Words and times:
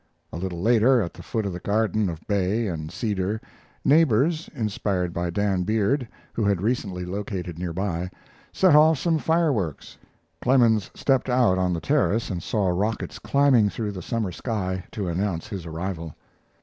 A 0.33 0.37
little 0.37 0.59
later; 0.59 0.99
at 0.99 1.13
the 1.13 1.21
foot 1.21 1.45
of 1.45 1.53
the 1.53 1.59
garden 1.59 2.09
of 2.09 2.25
bay 2.25 2.65
and 2.65 2.89
cedar, 2.91 3.39
neighbors, 3.85 4.49
inspired 4.55 5.13
by 5.13 5.29
Dan 5.29 5.61
Beard, 5.61 6.07
who 6.33 6.43
had 6.43 6.59
recently 6.59 7.05
located 7.05 7.59
near 7.59 7.71
by, 7.71 8.09
set 8.51 8.73
off 8.75 8.97
some 8.97 9.19
fireworks. 9.19 9.99
Clemens 10.41 10.89
stepped 10.95 11.29
out 11.29 11.59
on 11.59 11.71
the 11.71 11.79
terrace 11.79 12.31
and 12.31 12.41
saw 12.41 12.69
rockets 12.69 13.19
climbing 13.19 13.69
through 13.69 13.91
the 13.91 14.01
summer 14.01 14.31
sky 14.31 14.85
to 14.91 15.07
announce 15.07 15.49
his 15.49 15.67
arrival. 15.67 16.15